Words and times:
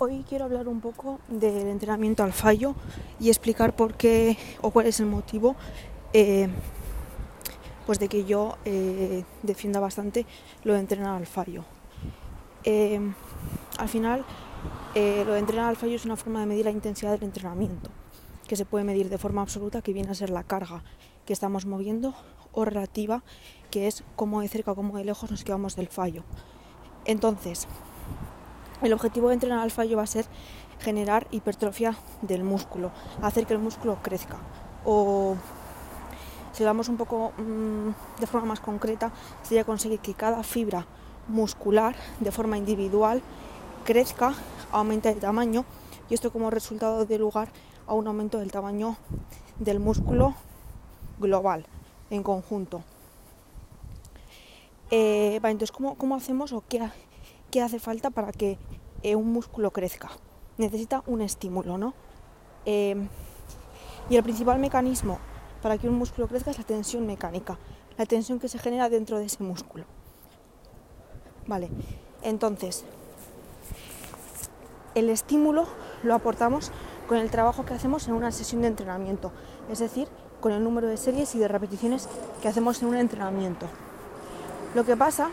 Hoy 0.00 0.24
quiero 0.28 0.44
hablar 0.44 0.68
un 0.68 0.80
poco 0.80 1.18
del 1.26 1.66
entrenamiento 1.66 2.22
al 2.22 2.32
fallo 2.32 2.76
y 3.18 3.30
explicar 3.30 3.74
por 3.74 3.94
qué 3.94 4.38
o 4.60 4.70
cuál 4.70 4.86
es 4.86 5.00
el 5.00 5.06
motivo 5.06 5.56
eh, 6.12 6.46
pues 7.84 7.98
de 7.98 8.06
que 8.06 8.24
yo 8.24 8.58
eh, 8.64 9.24
defienda 9.42 9.80
bastante 9.80 10.24
lo 10.62 10.74
de 10.74 10.78
entrenar 10.78 11.16
al 11.16 11.26
fallo. 11.26 11.64
Eh, 12.62 13.00
al 13.76 13.88
final, 13.88 14.24
lo 14.94 15.32
de 15.32 15.38
entrenar 15.40 15.68
al 15.68 15.76
fallo 15.76 15.96
es 15.96 16.04
una 16.04 16.14
forma 16.14 16.38
de 16.38 16.46
medir 16.46 16.66
la 16.66 16.70
intensidad 16.70 17.10
del 17.10 17.24
entrenamiento, 17.24 17.90
que 18.46 18.54
se 18.54 18.64
puede 18.64 18.84
medir 18.84 19.08
de 19.08 19.18
forma 19.18 19.42
absoluta, 19.42 19.82
que 19.82 19.92
viene 19.92 20.10
a 20.10 20.14
ser 20.14 20.30
la 20.30 20.44
carga 20.44 20.84
que 21.26 21.32
estamos 21.32 21.66
moviendo, 21.66 22.14
o 22.52 22.64
relativa, 22.64 23.24
que 23.72 23.88
es 23.88 24.04
cómo 24.14 24.42
de 24.42 24.48
cerca 24.48 24.70
o 24.70 24.74
cómo 24.76 24.96
de 24.96 25.04
lejos 25.04 25.28
nos 25.28 25.42
quedamos 25.42 25.74
del 25.74 25.88
fallo. 25.88 26.22
Entonces, 27.04 27.66
el 28.82 28.92
objetivo 28.92 29.28
de 29.28 29.34
entrenar 29.34 29.60
al 29.60 29.70
fallo 29.70 29.96
va 29.96 30.04
a 30.04 30.06
ser 30.06 30.26
generar 30.80 31.26
hipertrofia 31.30 31.96
del 32.22 32.44
músculo, 32.44 32.92
hacer 33.22 33.46
que 33.46 33.54
el 33.54 33.58
músculo 33.58 33.98
crezca. 34.02 34.38
O 34.84 35.36
si 36.52 36.62
lo 36.62 36.66
damos 36.66 36.88
un 36.88 36.96
poco 36.96 37.32
mm, 37.36 38.20
de 38.20 38.26
forma 38.26 38.48
más 38.48 38.60
concreta, 38.60 39.12
sería 39.42 39.64
conseguir 39.64 40.00
que 40.00 40.14
cada 40.14 40.42
fibra 40.42 40.86
muscular 41.28 41.94
de 42.20 42.32
forma 42.32 42.56
individual 42.56 43.22
crezca, 43.84 44.34
aumente 44.72 45.14
de 45.14 45.20
tamaño 45.20 45.64
y 46.10 46.14
esto 46.14 46.32
como 46.32 46.50
resultado 46.50 47.04
de 47.04 47.18
lugar 47.18 47.48
a 47.86 47.94
un 47.94 48.06
aumento 48.06 48.38
del 48.38 48.50
tamaño 48.50 48.96
del 49.58 49.80
músculo 49.80 50.34
global 51.18 51.66
en 52.10 52.22
conjunto. 52.22 52.82
Eh, 54.90 55.36
entonces, 55.36 55.72
¿cómo, 55.72 55.96
¿cómo, 55.96 56.14
hacemos 56.14 56.52
o 56.52 56.62
qué, 56.66 56.80
qué 57.50 57.62
hace 57.62 57.78
falta 57.78 58.10
para 58.10 58.32
que 58.32 58.58
eh, 59.02 59.16
un 59.16 59.32
músculo 59.32 59.70
crezca. 59.70 60.10
Necesita 60.56 61.02
un 61.06 61.20
estímulo, 61.20 61.78
¿no? 61.78 61.94
Em, 62.64 63.08
y 64.10 64.16
el 64.16 64.22
principal 64.22 64.58
mecanismo 64.58 65.18
para 65.62 65.78
que 65.78 65.88
un 65.88 65.96
músculo 65.96 66.28
crezca 66.28 66.50
es 66.50 66.58
la 66.58 66.64
tensión 66.64 67.06
mecánica, 67.06 67.58
la 67.96 68.06
tensión 68.06 68.38
que 68.38 68.48
se 68.48 68.58
genera 68.58 68.88
dentro 68.88 69.18
de 69.18 69.26
ese 69.26 69.42
músculo. 69.42 69.84
Vale, 71.46 71.70
entonces, 72.22 72.84
el 74.94 75.08
estímulo 75.10 75.66
lo 76.02 76.14
aportamos 76.14 76.72
con 77.08 77.18
el 77.18 77.30
trabajo 77.30 77.64
que 77.64 77.74
hacemos 77.74 78.06
en 78.08 78.14
una 78.14 78.32
sesión 78.32 78.62
de 78.62 78.68
entrenamiento, 78.68 79.32
es 79.70 79.78
decir, 79.78 80.08
con 80.40 80.52
el 80.52 80.62
número 80.62 80.86
de 80.86 80.96
series 80.96 81.34
y 81.34 81.38
de 81.38 81.48
repeticiones 81.48 82.08
que 82.42 82.48
hacemos 82.48 82.82
en 82.82 82.88
un 82.88 82.96
entrenamiento. 82.96 83.66
Lo 84.74 84.84
que 84.84 84.96
pasa 84.96 85.30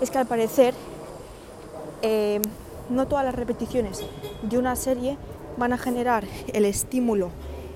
es 0.00 0.10
que 0.10 0.18
al 0.18 0.26
parecer 0.26 0.74
eh, 2.02 2.40
no 2.88 3.06
todas 3.06 3.24
las 3.24 3.34
repeticiones 3.34 4.02
de 4.42 4.58
una 4.58 4.76
serie 4.76 5.16
van 5.56 5.72
a 5.72 5.78
generar 5.78 6.24
el 6.52 6.64
estímulo 6.64 7.30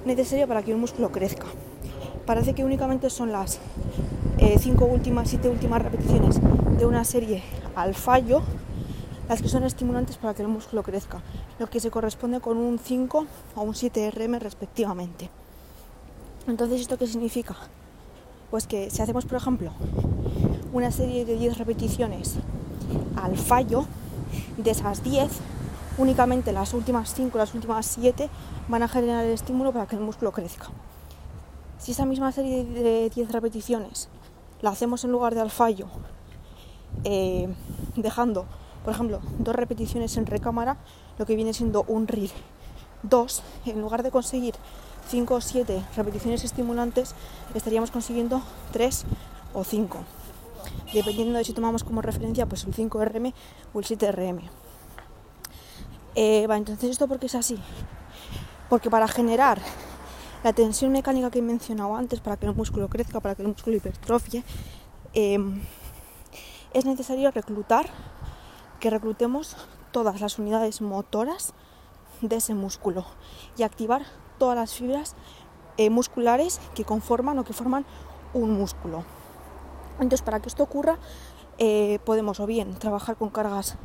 necesario 0.05 0.49
para 0.49 0.63
que 0.63 0.75
un 0.75 0.81
músculo 0.81 1.11
crezca. 1.13 1.47
Parece 2.27 2.55
que 2.55 2.65
únicamente 2.65 3.11
son 3.11 3.33
las 3.33 3.61
5 4.39 4.85
eh, 4.85 4.89
últimas, 4.89 5.29
7 5.29 5.49
últimas 5.49 5.83
repeticiones 5.83 6.41
de 6.79 6.87
una 6.87 7.05
serie 7.05 7.43
al 7.75 7.95
fallo 7.95 8.43
las 9.29 9.41
que 9.41 9.49
son 9.49 9.65
estimulantes 9.65 10.17
para 10.19 10.35
que 10.35 10.43
el 10.43 10.49
músculo 10.49 10.83
crezca, 10.83 11.23
lo 11.59 11.69
que 11.69 11.81
se 11.81 11.91
corresponde 11.91 12.41
con 12.41 12.59
un 12.59 12.79
5 12.79 13.27
o 13.57 13.63
un 13.63 13.75
7 13.75 14.11
RM 14.11 14.39
respectivamente. 14.39 15.31
Entonces, 16.47 16.83
¿esto 16.83 16.99
qué 16.99 17.07
significa? 17.07 17.57
Pues 18.51 18.67
que 18.67 18.91
si 18.91 19.01
hacemos, 19.01 19.25
por 19.25 19.39
ejemplo, 19.39 19.71
una 20.75 20.91
serie 20.91 21.25
de 21.25 21.37
10 21.37 21.59
repeticiones. 21.59 22.35
Al 23.15 23.39
fallo, 23.39 23.87
de 24.59 24.73
esas 24.73 25.05
10, 25.05 25.31
únicamente 25.99 26.53
las 26.53 26.75
últimas 26.75 27.15
5, 27.15 27.39
las 27.39 27.55
últimas 27.55 27.87
7 27.87 28.29
van 28.67 28.83
a 28.83 28.89
generar 28.89 29.25
el 29.25 29.31
estímulo 29.31 29.73
para 29.73 29.87
que 29.87 29.95
el 29.95 30.03
músculo 30.03 30.33
crezca. 30.33 30.71
Si 31.79 31.93
esa 31.93 32.07
misma 32.07 32.33
serie 32.33 32.65
de 32.65 33.09
10 33.09 33.31
repeticiones 33.31 34.09
la 34.63 34.71
hacemos 34.71 35.05
en 35.05 35.13
lugar 35.13 35.37
de 35.37 35.43
al 35.43 35.51
fallo, 35.53 35.87
eh, 37.05 37.49
dejando, 37.95 38.45
por 38.83 38.95
ejemplo, 38.95 39.21
dos 39.39 39.55
repeticiones 39.55 40.17
en 40.17 40.27
recámara, 40.27 40.77
lo 41.19 41.25
que 41.27 41.37
viene 41.37 41.55
siendo 41.55 41.85
un 41.87 42.09
RIR 42.09 42.33
2, 43.05 43.43
en 43.67 43.81
lugar 43.81 44.03
de 44.03 44.11
conseguir 44.11 44.57
5 45.09 45.35
o 45.35 45.41
7 45.41 45.85
repeticiones 45.95 46.43
estimulantes, 46.43 47.15
estaríamos 47.55 47.93
consiguiendo 47.93 48.43
3 48.73 49.05
o 49.53 49.63
5 49.63 49.99
dependiendo 50.95 51.39
de 51.39 51.45
si 51.45 51.53
tomamos 51.53 51.85
como 51.85 52.01
referencia 52.01 52.47
pues 52.47 52.65
el 52.65 52.75
5RM 52.75 53.35
o 53.73 53.79
el 53.79 53.85
7RM. 53.85 54.41
Eh, 56.15 56.47
entonces, 56.49 56.91
¿esto 56.91 57.09
por 57.09 57.19
qué 57.19 57.27
es 57.27 57.35
así? 57.35 57.59
Porque 58.69 58.89
para 58.89 59.09
generar 59.09 59.61
la 60.45 60.53
tensión 60.53 60.93
mecánica 60.93 61.31
que 61.31 61.41
he 61.41 61.43
mencionado 61.43 61.97
antes, 61.97 62.21
para 62.21 62.37
que 62.37 62.47
el 62.47 62.55
músculo 62.55 62.89
crezca, 62.89 63.21
para 63.21 63.35
que 63.35 63.43
el 63.43 63.49
músculo 63.49 63.77
hipertrofie, 63.77 64.45
em, 65.13 65.61
es 66.73 66.85
necesario 66.85 67.31
reclutar, 67.31 67.87
que 68.79 68.91
reclutemos 68.91 69.57
todas 69.91 70.21
las 70.21 70.39
unidades 70.39 70.81
motoras 70.81 71.55
de 72.21 72.37
ese 72.37 72.55
músculo 72.55 73.07
y 73.57 73.63
activar 73.63 74.03
todas 74.39 74.57
las 74.57 74.75
fibras 74.75 75.15
eh, 75.77 75.91
musculares 75.91 76.61
que 76.75 76.85
conforman 76.85 77.39
o 77.39 77.45
que 77.45 77.53
forman 77.53 77.85
un 78.35 78.53
músculo. 78.53 79.05
Entonces, 79.95 80.23
para 80.23 80.41
que 80.41 80.49
esto 80.49 80.63
ocurra, 80.63 80.99
eh, 81.59 82.01
podemos 82.05 82.41
o 82.41 82.47
bien 82.47 82.75
trabajar 82.75 83.17
con 83.17 83.31
cargas 83.31 83.77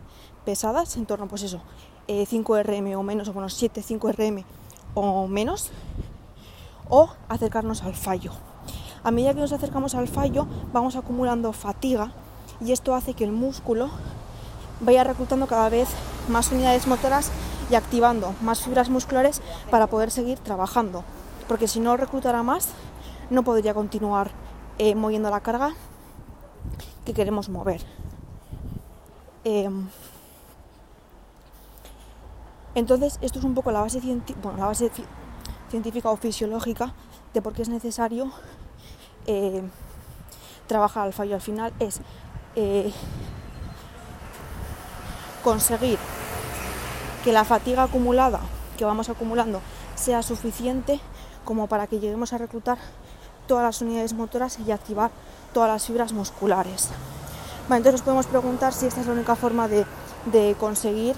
pesadas, 0.43 0.97
en 0.97 1.05
torno, 1.05 1.27
pues 1.27 1.43
eso, 1.43 1.61
5 2.07 2.57
eh, 2.57 2.63
RM 2.63 2.95
o 2.95 3.03
menos, 3.03 3.27
o 3.27 3.33
bueno, 3.33 3.49
7, 3.49 3.83
5 3.83 4.11
RM 4.13 4.43
o 4.95 5.27
menos, 5.27 5.69
o 6.89 7.09
acercarnos 7.27 7.83
al 7.83 7.93
fallo. 7.93 8.31
A 9.03 9.11
medida 9.11 9.33
que 9.33 9.39
nos 9.39 9.53
acercamos 9.53 9.95
al 9.95 10.07
fallo, 10.07 10.47
vamos 10.73 10.95
acumulando 10.95 11.53
fatiga 11.53 12.11
y 12.59 12.71
esto 12.71 12.95
hace 12.95 13.13
que 13.13 13.23
el 13.23 13.31
músculo 13.31 13.89
vaya 14.81 15.03
reclutando 15.03 15.47
cada 15.47 15.69
vez 15.69 15.87
más 16.27 16.51
unidades 16.51 16.87
motoras 16.87 17.31
y 17.69 17.75
activando 17.75 18.33
más 18.41 18.61
fibras 18.61 18.89
musculares 18.89 19.41
para 19.69 19.87
poder 19.87 20.11
seguir 20.11 20.39
trabajando. 20.39 21.03
Porque 21.47 21.67
si 21.67 21.79
no 21.79 21.95
reclutara 21.95 22.43
más, 22.43 22.69
no 23.29 23.43
podría 23.43 23.73
continuar 23.73 24.31
eh, 24.79 24.95
moviendo 24.95 25.29
la 25.29 25.41
carga 25.41 25.75
que 27.09 27.15
queremos 27.15 27.49
mover. 27.49 27.81
Em, 29.43 29.87
entonces, 32.75 33.17
esto 33.21 33.39
es 33.39 33.45
un 33.45 33.55
poco 33.55 33.71
la 33.71 33.81
base, 33.81 33.99
la 34.57 34.65
base 34.67 34.91
científica 35.69 36.11
o 36.11 36.17
fisiológica 36.17 36.93
de 37.33 37.41
por 37.41 37.53
qué 37.53 37.63
es 37.63 37.69
necesario 37.69 38.31
eh, 39.25 39.63
trabajar 40.67 41.07
al 41.07 41.13
fallo. 41.13 41.33
Al 41.33 41.41
final 41.41 41.73
es 41.79 42.01
eh, 42.55 42.93
conseguir 45.43 45.97
que 47.23 47.31
la 47.31 47.43
fatiga 47.43 47.83
acumulada 47.83 48.39
que 48.77 48.85
vamos 48.85 49.09
acumulando 49.09 49.61
sea 49.95 50.21
suficiente 50.21 50.99
como 51.43 51.65
para 51.65 51.87
que 51.87 51.99
lleguemos 51.99 52.33
a 52.33 52.37
reclutar 52.37 52.77
todas 53.47 53.63
las 53.63 53.81
unidades 53.81 54.13
motoras 54.13 54.59
y 54.59 54.71
activar 54.71 55.09
todas 55.53 55.69
las 55.69 55.85
fibras 55.85 56.13
musculares. 56.13 56.89
entonces 57.69 57.93
nos 57.93 58.01
podemos 58.01 58.25
preguntar 58.27 58.73
si 58.73 58.85
esta 58.85 59.01
es 59.01 59.07
la 59.07 59.13
única 59.13 59.35
forma 59.35 59.67
de, 59.67 59.85
conseguir 60.59 61.15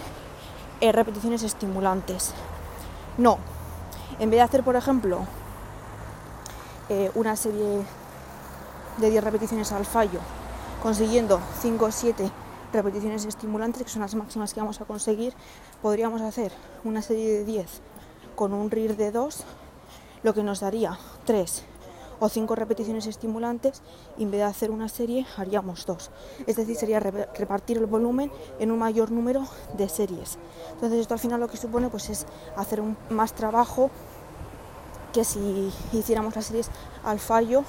eh, 0.79 0.91
repeticiones 0.91 1.43
estimulantes. 1.43 2.33
No. 3.17 3.37
En 4.19 4.29
vez 4.29 4.37
de 4.37 4.41
hacer, 4.41 4.63
por 4.63 4.75
ejemplo, 4.75 5.25
eh, 6.89 7.11
una 7.15 7.35
serie 7.35 7.83
de 8.97 9.09
10 9.09 9.23
repeticiones 9.23 9.71
al 9.71 9.85
fallo, 9.85 10.19
consiguiendo 10.81 11.39
5 11.61 11.85
o 11.85 11.91
7 11.91 12.31
repeticiones 12.73 13.25
estimulantes, 13.25 13.83
que 13.83 13.89
son 13.89 14.01
las 14.01 14.15
máximas 14.15 14.53
que 14.53 14.59
vamos 14.59 14.79
a 14.81 14.85
conseguir, 14.85 15.33
podríamos 15.81 16.21
hacer 16.21 16.51
una 16.83 17.01
serie 17.01 17.39
de 17.39 17.45
10 17.45 17.81
con 18.35 18.53
un 18.53 18.71
RIR 18.71 18.95
de 18.95 19.11
2, 19.11 19.43
lo 20.23 20.33
que 20.33 20.43
nos 20.43 20.61
daría 20.61 20.97
3 21.25 21.65
o 22.21 22.29
cinco 22.29 22.55
repeticiones 22.55 23.07
estimulantes 23.07 23.81
y 24.17 24.23
en 24.23 24.31
vez 24.31 24.41
de 24.41 24.45
hacer 24.45 24.71
una 24.71 24.87
serie 24.87 25.25
haríamos 25.37 25.85
dos. 25.85 26.11
Es 26.45 26.55
decir, 26.55 26.75
sería 26.75 26.99
repartir 26.99 27.77
el 27.77 27.87
volumen 27.87 28.31
en 28.59 28.71
un 28.71 28.77
mayor 28.77 29.11
número 29.11 29.45
de 29.75 29.89
series. 29.89 30.37
Entonces 30.73 30.99
esto 30.99 31.15
al 31.15 31.19
final 31.19 31.39
lo 31.39 31.49
que 31.49 31.57
supone 31.57 31.89
pues 31.89 32.09
es 32.09 32.27
hacer 32.55 32.79
un, 32.79 32.95
más 33.09 33.33
trabajo 33.33 33.89
que 35.11 35.23
si 35.23 35.73
hiciéramos 35.91 36.35
las 36.35 36.45
series 36.45 36.69
al 37.03 37.19
fallo 37.19 37.63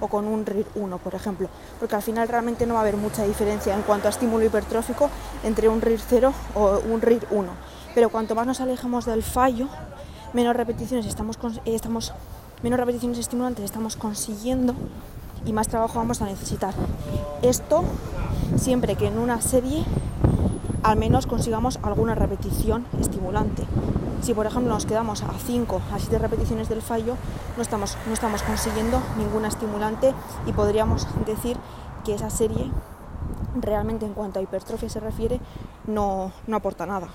o 0.00 0.08
con 0.08 0.26
un 0.26 0.44
RIR 0.46 0.66
1, 0.74 0.98
por 0.98 1.14
ejemplo, 1.14 1.48
porque 1.78 1.94
al 1.94 2.02
final 2.02 2.26
realmente 2.26 2.66
no 2.66 2.74
va 2.74 2.80
a 2.80 2.82
haber 2.82 2.96
mucha 2.96 3.24
diferencia 3.24 3.74
en 3.74 3.82
cuanto 3.82 4.08
a 4.08 4.10
estímulo 4.10 4.44
hipertrófico 4.44 5.10
entre 5.44 5.68
un 5.68 5.80
RIR 5.80 6.00
0 6.00 6.32
o 6.54 6.80
un 6.90 7.02
RIR 7.02 7.28
1. 7.30 7.50
Pero 7.94 8.08
cuanto 8.08 8.34
más 8.34 8.46
nos 8.46 8.60
alejemos 8.60 9.04
del 9.04 9.22
fallo, 9.22 9.68
menos 10.32 10.56
repeticiones 10.56 11.06
estamos, 11.06 11.38
estamos 11.66 12.14
menos 12.62 12.78
repeticiones 12.78 13.18
estimulantes 13.18 13.64
estamos 13.64 13.96
consiguiendo 13.96 14.74
y 15.44 15.52
más 15.52 15.68
trabajo 15.68 15.98
vamos 15.98 16.22
a 16.22 16.26
necesitar. 16.26 16.74
Esto 17.42 17.84
siempre 18.56 18.96
que 18.96 19.08
en 19.08 19.18
una 19.18 19.40
serie 19.40 19.84
al 20.82 20.96
menos 20.96 21.26
consigamos 21.26 21.78
alguna 21.82 22.14
repetición 22.14 22.86
estimulante. 23.00 23.64
Si 24.22 24.34
por 24.34 24.46
ejemplo 24.46 24.72
nos 24.72 24.86
quedamos 24.86 25.22
a 25.22 25.32
5 25.32 25.82
a 25.92 25.98
7 25.98 26.18
repeticiones 26.18 26.68
del 26.68 26.82
fallo, 26.82 27.16
no 27.56 27.62
estamos, 27.62 27.96
no 28.06 28.14
estamos 28.14 28.42
consiguiendo 28.42 29.00
ninguna 29.18 29.48
estimulante 29.48 30.14
y 30.46 30.52
podríamos 30.52 31.06
decir 31.26 31.56
que 32.04 32.14
esa 32.14 32.30
serie 32.30 32.70
realmente 33.60 34.06
en 34.06 34.14
cuanto 34.14 34.38
a 34.38 34.42
hipertrofia 34.42 34.88
se 34.88 35.00
refiere 35.00 35.40
no, 35.86 36.32
no 36.46 36.56
aporta 36.56 36.86
nada. 36.86 37.08